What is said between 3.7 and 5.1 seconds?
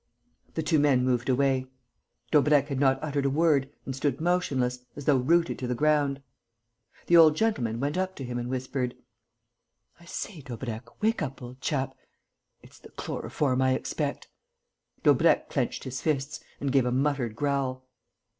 and stood motionless, as